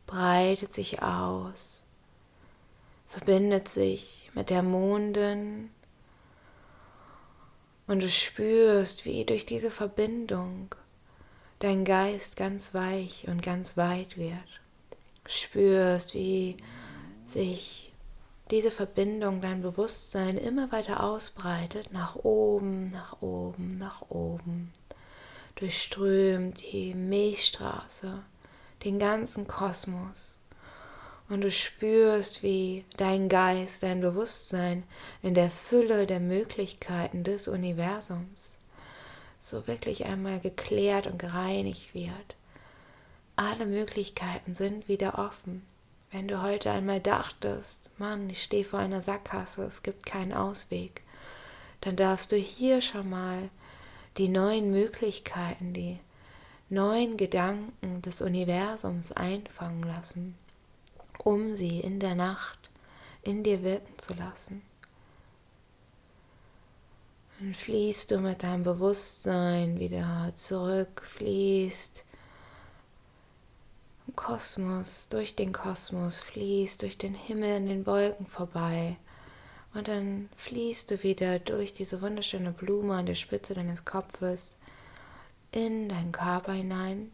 breitet 0.07 0.73
sich 0.73 1.03
aus, 1.03 1.83
verbindet 3.09 3.69
sich 3.69 4.31
mit 4.35 4.51
der 4.51 4.63
Mondin 4.63 5.71
und 7.87 8.03
du 8.03 8.09
spürst, 8.09 9.05
wie 9.05 9.25
durch 9.25 9.47
diese 9.47 9.71
Verbindung 9.71 10.75
dein 11.59 11.85
Geist 11.85 12.37
ganz 12.37 12.75
weich 12.75 13.27
und 13.29 13.43
ganz 13.43 13.77
weit 13.77 14.17
wird. 14.17 14.61
spürst, 15.27 16.13
wie 16.15 16.59
sich 17.25 17.93
diese 18.51 18.71
Verbindung, 18.71 19.41
dein 19.41 19.63
Bewusstsein 19.63 20.37
immer 20.37 20.71
weiter 20.71 21.03
ausbreitet, 21.03 21.93
nach 21.93 22.17
oben, 22.17 22.85
nach 22.87 23.23
oben, 23.23 23.79
nach 23.79 24.03
oben, 24.11 24.71
durchströmt 25.55 26.63
die 26.73 26.95
Milchstraße, 26.95 28.23
den 28.85 28.99
ganzen 28.99 29.47
Kosmos. 29.47 30.39
Und 31.35 31.41
du 31.41 31.51
spürst, 31.51 32.45
wie 32.45 32.85
dein 32.97 33.29
Geist, 33.29 33.83
dein 33.83 34.01
Bewusstsein 34.01 34.85
in 35.21 35.35
der 35.35 35.51
Fülle 35.51 36.07
der 36.07 36.21
Möglichkeiten 36.21 37.25
des 37.25 37.49
Universums 37.49 38.57
so 39.41 39.67
wirklich 39.67 40.05
einmal 40.05 40.39
geklärt 40.39 41.09
und 41.09 41.19
gereinigt 41.19 41.93
wird. 41.93 42.37
Alle 43.35 43.67
Möglichkeiten 43.67 44.55
sind 44.55 44.87
wieder 44.87 45.19
offen. 45.19 45.67
Wenn 46.13 46.29
du 46.29 46.41
heute 46.41 46.71
einmal 46.71 47.01
dachtest, 47.01 47.91
Mann, 47.99 48.31
ich 48.31 48.45
stehe 48.45 48.65
vor 48.65 48.79
einer 48.79 49.03
Sackgasse, 49.03 49.65
es 49.65 49.83
gibt 49.83 50.07
keinen 50.07 50.35
Ausweg, 50.35 51.03
dann 51.81 51.97
darfst 51.97 52.31
du 52.31 52.37
hier 52.37 52.81
schon 52.81 53.11
mal 53.11 53.51
die 54.19 54.29
neuen 54.29 54.71
Möglichkeiten, 54.71 55.73
die 55.73 55.99
neuen 56.69 57.17
Gedanken 57.17 58.03
des 58.03 58.23
Universums 58.23 59.11
einfangen 59.11 59.83
lassen, 59.83 60.37
um 61.19 61.55
sie 61.55 61.81
in 61.81 62.01
der 62.01 62.15
Nacht 62.15 62.59
in 63.23 63.43
dir 63.43 63.63
wirken 63.63 63.99
zu 63.99 64.15
lassen. 64.15 64.63
Dann 67.39 67.55
fließt 67.55 68.11
du 68.11 68.19
mit 68.19 68.43
deinem 68.43 68.63
Bewusstsein 68.63 69.79
wieder 69.79 70.31
zurück, 70.35 71.03
fließt 71.05 72.05
Kosmos, 74.15 75.09
durch 75.09 75.35
den 75.35 75.53
Kosmos, 75.53 76.21
fließt 76.21 76.83
durch 76.83 76.97
den 76.97 77.15
Himmel 77.15 77.57
in 77.57 77.69
den 77.69 77.87
Wolken 77.87 78.27
vorbei. 78.27 78.97
Und 79.73 79.89
dann 79.89 80.29
fließt 80.37 80.91
du 80.91 81.03
wieder 81.03 81.41
durch 81.41 81.73
diese 81.73 82.01
wunderschöne 82.01 82.53
Blume 82.53 82.95
an 82.95 83.07
der 83.07 83.17
Spitze 83.17 83.55
deines 83.55 83.85
Kopfes 83.85 84.57
in 85.51 85.89
deinen 85.89 86.13
Körper 86.13 86.53
hinein 86.53 87.11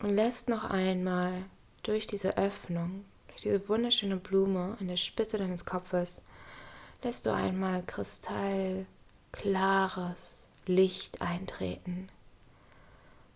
und 0.00 0.10
lässt 0.10 0.48
noch 0.48 0.64
einmal 0.64 1.44
durch 1.86 2.06
diese 2.06 2.36
Öffnung, 2.36 3.06
durch 3.28 3.40
diese 3.42 3.68
wunderschöne 3.68 4.16
Blume 4.16 4.76
an 4.80 4.88
der 4.88 4.96
Spitze 4.96 5.38
deines 5.38 5.64
Kopfes, 5.64 6.22
lässt 7.02 7.26
du 7.26 7.32
einmal 7.32 7.84
kristallklares 7.84 10.48
Licht 10.66 11.22
eintreten. 11.22 12.08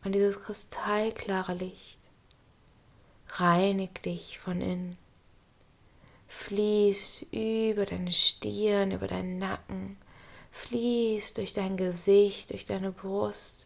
Und 0.03 0.13
dieses 0.13 0.41
kristallklare 0.41 1.55
Licht 1.55 1.99
reinigt 3.29 4.05
dich 4.05 4.41
von 4.41 4.61
innen, 4.61 4.99
fließt 6.27 7.27
über 7.33 7.87
deine 7.87 8.13
Stirn, 8.13 8.91
über 8.91 9.07
deinen 9.07 9.39
Nacken, 9.39 9.97
fließt 10.51 11.39
durch 11.39 11.53
dein 11.53 11.77
Gesicht, 11.77 12.51
durch 12.51 12.65
deine 12.65 12.91
Brust. 12.91 13.60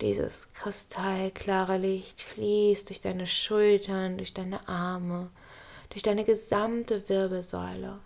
Dieses 0.00 0.52
kristallklare 0.52 1.78
Licht 1.78 2.20
fließt 2.20 2.88
durch 2.88 3.00
deine 3.00 3.26
Schultern, 3.26 4.18
durch 4.18 4.34
deine 4.34 4.68
Arme, 4.68 5.30
durch 5.90 6.02
deine 6.02 6.24
gesamte 6.24 7.08
Wirbelsäule, 7.08 8.00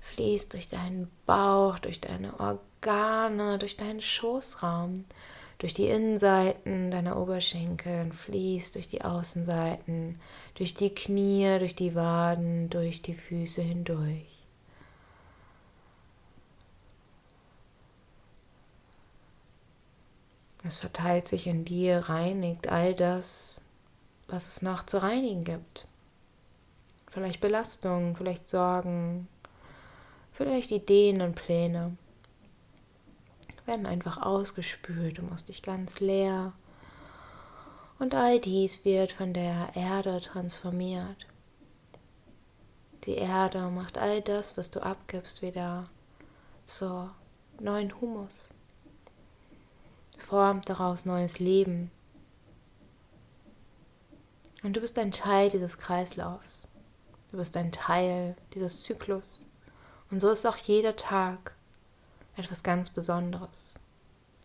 fließt 0.00 0.52
durch 0.52 0.66
deinen 0.68 1.08
Bauch, 1.24 1.78
durch 1.78 2.00
deine 2.00 2.38
Organe, 2.40 3.58
durch 3.58 3.76
deinen 3.76 4.00
Schoßraum, 4.00 5.04
durch 5.58 5.72
die 5.72 5.88
Innenseiten 5.88 6.90
deiner 6.90 7.16
Oberschenkel 7.16 8.12
fließt 8.12 8.74
durch 8.74 8.88
die 8.88 9.02
Außenseiten, 9.02 10.20
durch 10.54 10.74
die 10.74 10.94
Knie, 10.94 11.58
durch 11.58 11.74
die 11.74 11.94
Waden, 11.94 12.70
durch 12.70 13.02
die 13.02 13.14
Füße 13.14 13.62
hindurch. 13.62 14.37
Es 20.64 20.76
verteilt 20.76 21.28
sich 21.28 21.46
in 21.46 21.64
dir, 21.64 22.08
reinigt 22.08 22.68
all 22.68 22.94
das, 22.94 23.62
was 24.26 24.48
es 24.48 24.62
noch 24.62 24.84
zu 24.84 25.02
reinigen 25.02 25.44
gibt. 25.44 25.86
Vielleicht 27.06 27.40
Belastungen, 27.40 28.16
vielleicht 28.16 28.48
Sorgen, 28.48 29.28
vielleicht 30.32 30.70
Ideen 30.70 31.22
und 31.22 31.34
Pläne 31.34 31.96
werden 33.68 33.86
einfach 33.86 34.20
ausgespült, 34.20 35.18
du 35.18 35.22
musst 35.22 35.48
dich 35.48 35.62
ganz 35.62 36.00
leer. 36.00 36.52
Und 38.00 38.14
all 38.14 38.40
dies 38.40 38.84
wird 38.84 39.12
von 39.12 39.32
der 39.32 39.70
Erde 39.74 40.20
transformiert. 40.20 41.26
Die 43.04 43.16
Erde 43.16 43.70
macht 43.70 43.98
all 43.98 44.20
das, 44.22 44.56
was 44.56 44.70
du 44.70 44.80
abgibst, 44.80 45.42
wieder 45.42 45.88
zur 46.64 47.14
neuen 47.60 48.00
Humus. 48.00 48.48
Formt 50.28 50.68
daraus 50.68 51.06
neues 51.06 51.38
Leben. 51.38 51.90
Und 54.62 54.76
du 54.76 54.80
bist 54.82 54.98
ein 54.98 55.10
Teil 55.10 55.48
dieses 55.48 55.78
Kreislaufs. 55.78 56.68
Du 57.30 57.38
bist 57.38 57.56
ein 57.56 57.72
Teil 57.72 58.36
dieses 58.52 58.82
Zyklus. 58.82 59.40
Und 60.10 60.20
so 60.20 60.28
ist 60.28 60.44
auch 60.44 60.58
jeder 60.58 60.96
Tag 60.96 61.54
etwas 62.36 62.62
ganz 62.62 62.90
Besonderes. 62.90 63.76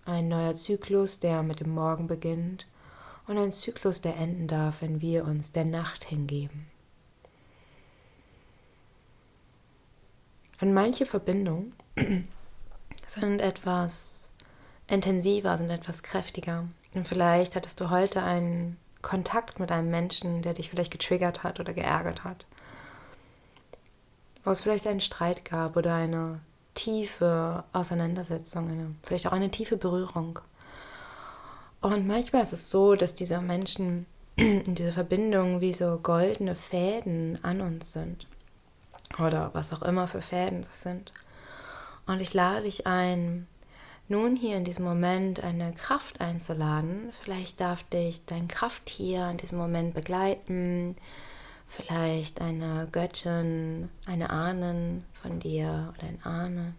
Ein 0.06 0.30
neuer 0.30 0.56
Zyklus, 0.56 1.20
der 1.20 1.44
mit 1.44 1.60
dem 1.60 1.72
Morgen 1.72 2.08
beginnt 2.08 2.66
und 3.28 3.38
ein 3.38 3.52
Zyklus, 3.52 4.00
der 4.00 4.16
enden 4.16 4.48
darf, 4.48 4.82
wenn 4.82 5.02
wir 5.02 5.26
uns 5.26 5.52
der 5.52 5.66
Nacht 5.66 6.06
hingeben. 6.06 6.68
Und 10.62 10.74
manche 10.74 11.06
Verbindungen 11.06 11.74
sind 13.06 13.42
etwas 13.42 14.33
intensiver, 14.88 15.58
sind 15.58 15.70
etwas 15.70 16.04
kräftiger. 16.04 16.66
Und 16.94 17.08
vielleicht 17.08 17.56
hattest 17.56 17.80
du 17.80 17.90
heute 17.90 18.22
einen 18.22 18.78
Kontakt 19.02 19.60
mit 19.60 19.72
einem 19.72 19.92
Menschen, 19.92 20.42
der 20.42 20.54
dich 20.54 20.70
vielleicht 20.70 20.92
getriggert 20.92 21.44
hat 21.44 21.60
oder 21.60 21.74
geärgert 21.74 22.24
hat. 22.24 22.46
Wo 24.44 24.52
es 24.52 24.62
vielleicht 24.62 24.88
einen 24.88 25.02
Streit 25.02 25.46
gab 25.46 25.78
oder 25.78 25.96
eine 25.96 26.40
tiefe 26.74 27.64
Auseinandersetzung, 27.74 28.70
eine, 28.70 28.96
vielleicht 29.04 29.28
auch 29.28 29.32
eine 29.32 29.52
tiefe 29.52 29.78
Berührung. 29.78 30.40
Und 31.82 32.08
manchmal 32.08 32.44
ist 32.44 32.54
es 32.54 32.70
so, 32.70 32.96
dass 32.96 33.16
diese 33.16 33.42
Menschen 33.42 34.06
in 34.36 34.76
dieser 34.76 34.92
Verbindung 34.92 35.62
wie 35.62 35.74
so 35.74 36.00
goldene 36.02 36.56
Fäden 36.56 37.40
an 37.44 37.62
uns 37.62 37.94
sind. 37.94 38.28
Oder 39.20 39.52
was 39.54 39.74
auch 39.74 39.84
immer 39.84 40.08
für 40.08 40.22
Fäden 40.22 40.62
das 40.64 40.82
sind. 40.82 41.12
Und 42.06 42.20
ich 42.20 42.34
lade 42.34 42.64
dich 42.64 42.88
ein, 42.88 43.48
nun 44.08 44.36
hier 44.36 44.58
in 44.58 44.64
diesem 44.66 44.86
Moment 44.86 45.44
eine 45.44 45.74
Kraft 45.74 46.22
einzuladen. 46.22 47.12
Vielleicht 47.24 47.60
darf 47.60 47.84
dich 47.84 48.26
dein 48.26 48.48
Krafttier 48.48 49.30
in 49.30 49.38
diesem 49.38 49.58
Moment 49.58 49.94
begleiten 49.94 50.96
vielleicht 51.74 52.40
eine 52.40 52.88
Göttin, 52.92 53.90
eine 54.06 54.30
Ahnen 54.30 55.06
von 55.14 55.40
dir 55.40 55.94
oder 55.98 56.08
ein 56.08 56.24
Ahne 56.24 56.76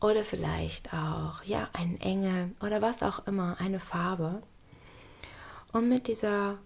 oder 0.00 0.24
vielleicht 0.24 0.92
auch 0.92 1.44
ja 1.44 1.68
ein 1.72 2.00
Engel 2.00 2.54
oder 2.60 2.82
was 2.82 3.02
auch 3.02 3.26
immer, 3.26 3.56
eine 3.60 3.78
Farbe. 3.78 4.42
Und 5.72 5.88
mit 5.88 6.08
dieser 6.08 6.58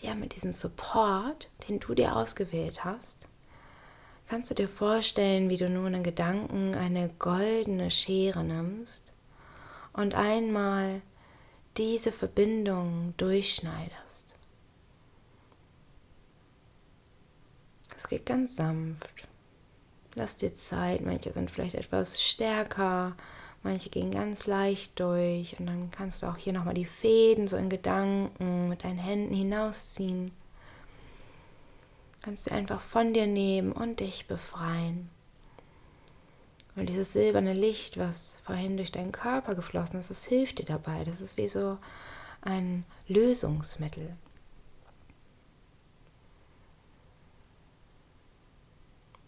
ja 0.00 0.14
mit 0.14 0.34
diesem 0.34 0.52
Support, 0.52 1.50
den 1.68 1.80
du 1.80 1.94
dir 1.94 2.16
ausgewählt 2.16 2.84
hast, 2.84 3.28
kannst 4.30 4.48
du 4.48 4.54
dir 4.54 4.68
vorstellen, 4.68 5.50
wie 5.50 5.56
du 5.56 5.68
nun 5.68 5.92
in 5.92 6.04
Gedanken 6.04 6.76
eine 6.76 7.08
goldene 7.18 7.90
Schere 7.90 8.44
nimmst 8.44 9.12
und 9.92 10.14
einmal 10.14 11.02
diese 11.76 12.12
Verbindung 12.12 13.12
durchschneidest. 13.16 14.36
Es 17.96 18.06
geht 18.06 18.24
ganz 18.24 18.54
sanft. 18.54 19.26
Lass 20.14 20.36
dir 20.36 20.54
Zeit. 20.54 21.00
Manche 21.00 21.32
sind 21.32 21.50
vielleicht 21.50 21.74
etwas 21.74 22.22
stärker, 22.22 23.16
manche 23.64 23.90
gehen 23.90 24.12
ganz 24.12 24.46
leicht 24.46 25.00
durch. 25.00 25.58
Und 25.58 25.66
dann 25.66 25.90
kannst 25.90 26.22
du 26.22 26.28
auch 26.28 26.36
hier 26.36 26.52
nochmal 26.52 26.74
die 26.74 26.84
Fäden 26.84 27.48
so 27.48 27.56
in 27.56 27.68
Gedanken 27.68 28.68
mit 28.68 28.84
deinen 28.84 28.98
Händen 28.98 29.34
hinausziehen. 29.34 30.30
Kannst 32.22 32.46
du 32.46 32.52
einfach 32.52 32.80
von 32.80 33.14
dir 33.14 33.26
nehmen 33.26 33.72
und 33.72 34.00
dich 34.00 34.26
befreien. 34.26 35.08
Und 36.76 36.88
dieses 36.88 37.12
silberne 37.12 37.54
Licht, 37.54 37.98
was 37.98 38.38
vorhin 38.42 38.76
durch 38.76 38.92
deinen 38.92 39.12
Körper 39.12 39.54
geflossen 39.54 39.98
ist, 39.98 40.10
das 40.10 40.24
hilft 40.24 40.58
dir 40.58 40.66
dabei. 40.66 41.04
Das 41.04 41.20
ist 41.20 41.36
wie 41.36 41.48
so 41.48 41.78
ein 42.42 42.84
Lösungsmittel. 43.08 44.16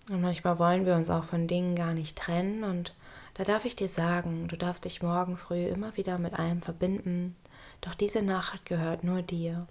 Und 0.09 0.20
manchmal 0.20 0.59
wollen 0.59 0.85
wir 0.85 0.94
uns 0.94 1.11
auch 1.11 1.24
von 1.24 1.46
Dingen 1.46 1.74
gar 1.74 1.94
nicht 1.94 2.16
trennen. 2.16 2.64
Und 2.64 2.94
da 3.35 3.44
darf 3.44 3.64
ich 3.64 3.76
dir 3.76 3.88
sagen, 3.88 4.48
du 4.48 4.57
darfst 4.57 4.85
dich 4.85 5.02
morgen 5.02 5.37
früh 5.37 5.66
immer 5.66 5.96
wieder 5.96 6.18
mit 6.18 6.35
allem 6.35 6.61
verbinden. 6.61 7.35
Doch 7.81 7.94
diese 7.94 8.22
Nacht 8.22 8.66
gehört 8.66 9.05
nur 9.05 9.22
dir. 9.22 9.66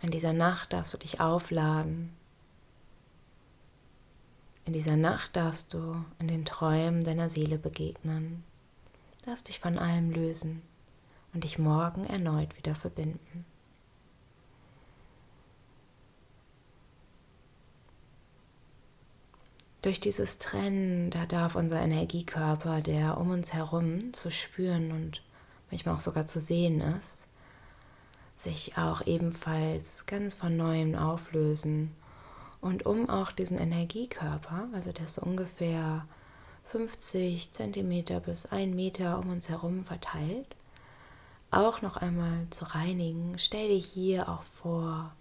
In 0.00 0.10
dieser 0.10 0.32
Nacht 0.32 0.72
darfst 0.72 0.94
du 0.94 0.98
dich 0.98 1.20
aufladen. 1.20 2.10
In 4.64 4.72
dieser 4.72 4.96
Nacht 4.96 5.34
darfst 5.34 5.72
du 5.74 6.04
in 6.18 6.28
den 6.28 6.44
Träumen 6.44 7.02
deiner 7.02 7.28
Seele 7.30 7.58
begegnen, 7.58 8.44
darfst 9.24 9.48
dich 9.48 9.58
von 9.58 9.78
allem 9.78 10.10
lösen 10.10 10.62
und 11.32 11.44
dich 11.44 11.58
morgen 11.58 12.04
erneut 12.04 12.56
wieder 12.56 12.74
verbinden. 12.74 13.44
Durch 19.80 20.00
dieses 20.00 20.38
Trennen, 20.38 21.10
da 21.10 21.24
darf 21.24 21.54
unser 21.54 21.80
Energiekörper, 21.80 22.80
der 22.80 23.16
um 23.18 23.30
uns 23.30 23.54
herum 23.54 24.12
zu 24.12 24.30
spüren 24.30 24.90
und 24.92 25.22
manchmal 25.70 25.94
auch 25.94 26.00
sogar 26.00 26.26
zu 26.26 26.40
sehen 26.40 26.80
ist, 26.80 27.27
sich 28.40 28.78
auch 28.78 29.06
ebenfalls 29.06 30.06
ganz 30.06 30.34
von 30.34 30.56
neuem 30.56 30.94
auflösen. 30.94 31.94
Und 32.60 32.86
um 32.86 33.08
auch 33.08 33.32
diesen 33.32 33.58
Energiekörper, 33.58 34.68
also 34.72 34.90
der 34.92 35.06
so 35.06 35.22
ungefähr 35.22 36.06
50 36.64 37.52
Zentimeter 37.52 38.20
bis 38.20 38.46
1 38.46 38.74
Meter 38.74 39.18
um 39.18 39.30
uns 39.30 39.48
herum 39.48 39.84
verteilt, 39.84 40.56
auch 41.50 41.82
noch 41.82 41.96
einmal 41.96 42.46
zu 42.50 42.64
reinigen, 42.74 43.38
stell 43.38 43.68
dir 43.68 43.78
hier 43.78 44.28
auch 44.28 44.42
vor, 44.42 45.12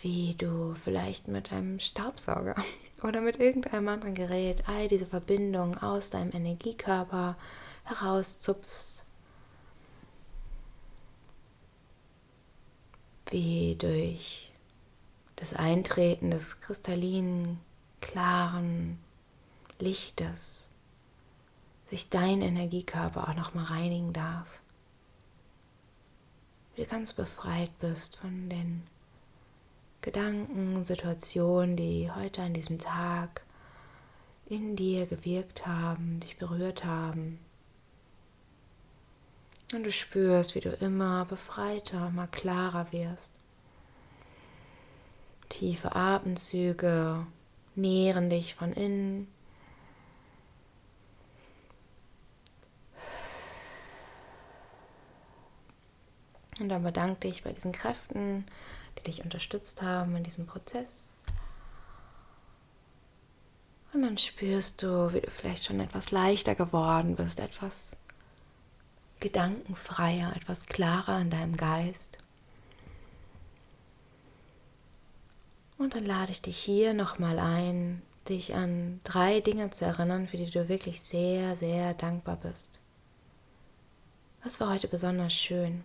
wie 0.00 0.34
du 0.38 0.74
vielleicht 0.74 1.28
mit 1.28 1.52
einem 1.52 1.80
Staubsauger 1.80 2.54
oder 3.02 3.20
mit 3.20 3.38
irgendeinem 3.38 3.88
anderen 3.88 4.14
Gerät 4.14 4.64
all 4.68 4.88
diese 4.88 5.06
Verbindungen 5.06 5.76
aus 5.78 6.10
deinem 6.10 6.32
Energiekörper 6.32 7.36
herauszupfst. 7.84 8.91
Wie 13.32 13.76
durch 13.76 14.52
das 15.36 15.54
Eintreten 15.54 16.30
des 16.30 16.60
kristallinen, 16.60 17.58
klaren 18.02 18.98
Lichtes 19.78 20.68
sich 21.88 22.10
dein 22.10 22.42
Energiekörper 22.42 23.26
auch 23.26 23.34
nochmal 23.34 23.64
reinigen 23.64 24.12
darf. 24.12 24.46
Wie 26.74 26.82
du 26.82 26.88
ganz 26.88 27.14
befreit 27.14 27.70
bist 27.80 28.16
von 28.16 28.50
den 28.50 28.82
Gedanken, 30.02 30.84
Situationen, 30.84 31.74
die 31.74 32.10
heute 32.14 32.42
an 32.42 32.52
diesem 32.52 32.78
Tag 32.78 33.42
in 34.44 34.76
dir 34.76 35.06
gewirkt 35.06 35.66
haben, 35.66 36.20
dich 36.20 36.36
berührt 36.36 36.84
haben. 36.84 37.38
Und 39.72 39.84
du 39.84 39.90
spürst, 39.90 40.54
wie 40.54 40.60
du 40.60 40.68
immer 40.68 41.24
befreiter, 41.24 42.08
immer 42.08 42.26
klarer 42.26 42.92
wirst. 42.92 43.32
Tiefe 45.48 45.96
Atemzüge 45.96 47.26
nähren 47.74 48.28
dich 48.28 48.54
von 48.54 48.72
innen. 48.74 49.28
Und 56.60 56.68
dann 56.68 56.82
bedanke 56.82 57.28
dich 57.28 57.42
bei 57.42 57.52
diesen 57.52 57.72
Kräften, 57.72 58.44
die 58.98 59.04
dich 59.04 59.24
unterstützt 59.24 59.80
haben 59.80 60.14
in 60.16 60.22
diesem 60.22 60.46
Prozess. 60.46 61.12
Und 63.94 64.02
dann 64.02 64.18
spürst 64.18 64.82
du, 64.82 65.12
wie 65.12 65.20
du 65.20 65.30
vielleicht 65.30 65.64
schon 65.64 65.80
etwas 65.80 66.10
leichter 66.10 66.54
geworden 66.54 67.16
bist, 67.16 67.40
etwas 67.40 67.96
gedankenfreier, 69.22 70.34
etwas 70.36 70.66
klarer 70.66 71.20
in 71.20 71.30
deinem 71.30 71.56
Geist. 71.56 72.18
Und 75.78 75.94
dann 75.94 76.04
lade 76.04 76.32
ich 76.32 76.42
dich 76.42 76.58
hier 76.58 76.92
nochmal 76.92 77.38
ein, 77.38 78.02
dich 78.28 78.54
an 78.54 79.00
drei 79.04 79.40
Dinge 79.40 79.70
zu 79.70 79.84
erinnern, 79.84 80.26
für 80.26 80.36
die 80.36 80.50
du 80.50 80.68
wirklich 80.68 81.00
sehr, 81.00 81.56
sehr 81.56 81.94
dankbar 81.94 82.36
bist. 82.36 82.80
Was 84.44 84.60
war 84.60 84.70
heute 84.70 84.88
besonders 84.88 85.32
schön? 85.32 85.84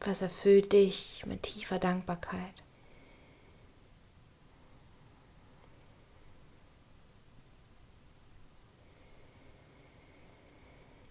Was 0.00 0.20
erfüllt 0.20 0.72
dich 0.72 1.24
mit 1.26 1.42
tiefer 1.42 1.78
Dankbarkeit? 1.78 2.63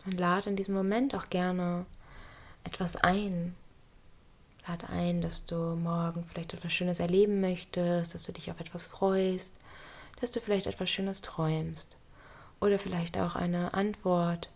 Und 0.06 0.20
lade 0.20 0.50
in 0.50 0.56
diesem 0.56 0.76
Moment 0.76 1.16
auch 1.16 1.30
gerne 1.30 1.86
etwas 2.64 2.96
ein. 2.96 3.56
Lade 4.68 4.88
ein, 4.90 5.22
dass 5.22 5.46
du 5.46 5.56
morgen 5.76 6.24
vielleicht 6.24 6.54
etwas 6.54 6.74
Schönes 6.74 7.00
erleben 7.00 7.42
möchtest, 7.42 8.14
dass 8.14 8.24
du 8.24 8.32
dich 8.32 8.50
auf 8.50 8.60
etwas 8.60 8.86
freust, 8.86 9.58
dass 10.22 10.32
du 10.32 10.40
vielleicht 10.40 10.68
etwas 10.68 10.90
Schönes 10.90 11.22
träumst 11.22 11.98
oder 12.62 12.80
vielleicht 12.80 13.18
auch 13.18 13.36
eine 13.36 13.74
Antwort 13.74 14.50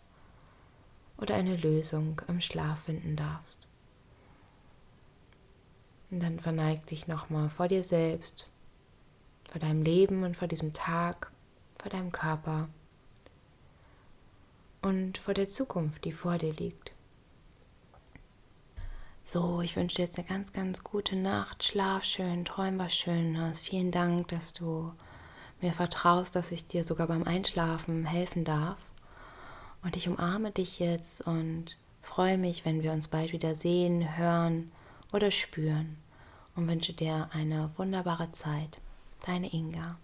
oder 1.18 1.36
eine 1.36 1.58
Lösung 1.58 2.22
im 2.28 2.40
Schlaf 2.40 2.84
finden 2.84 3.16
darfst. 3.16 3.68
Und 6.10 6.24
dann 6.24 6.40
verneig 6.40 6.86
dich 6.88 7.08
nochmal 7.08 7.50
vor 7.50 7.68
dir 7.68 7.84
selbst, 7.84 8.50
vor 9.50 9.60
deinem 9.60 9.82
Leben 9.82 10.24
und 10.24 10.38
vor 10.38 10.48
diesem 10.48 10.72
Tag, 10.72 11.32
vor 11.82 11.92
deinem 11.92 12.14
Körper 12.14 12.70
und 14.88 15.18
vor 15.18 15.34
der 15.34 15.48
Zukunft, 15.48 16.06
die 16.06 16.12
vor 16.12 16.38
dir 16.38 16.54
liegt. 16.54 16.92
So, 19.24 19.60
ich 19.62 19.76
wünsche 19.76 19.98
dir 19.98 20.04
jetzt 20.04 20.18
eine 20.18 20.28
ganz, 20.28 20.54
ganz 20.54 20.86
gute 20.86 21.18
Nacht. 21.18 21.64
Schlaf 21.64 22.06
schön, 22.06 22.46
träum 22.46 22.80
was 22.80 22.96
Schönes. 22.96 23.60
Vielen 23.60 23.92
Dank, 23.92 24.30
dass 24.30 24.54
du 24.54 24.94
mir 25.60 25.74
vertraust, 25.74 26.36
dass 26.36 26.52
ich 26.52 26.66
dir 26.68 26.86
sogar 26.86 27.08
beim 27.08 27.24
Einschlafen 27.24 28.06
helfen 28.06 28.46
darf. 28.46 28.78
Und 29.84 29.98
ich 29.98 30.08
umarme 30.08 30.52
dich 30.52 30.80
jetzt 30.80 31.22
und 31.22 31.78
freue 32.02 32.38
mich, 32.38 32.64
wenn 32.64 32.84
wir 32.84 32.94
uns 32.94 33.10
bald 33.10 33.34
wieder 33.34 33.54
sehen, 33.54 34.18
hören 34.18 34.72
oder 35.12 35.30
spüren 35.30 35.98
und 36.56 36.70
wünsche 36.70 36.94
dir 36.94 37.30
eine 37.34 37.70
wunderbare 37.78 38.32
Zeit. 38.32 38.78
Deine 39.26 39.52
Inga. 39.54 39.98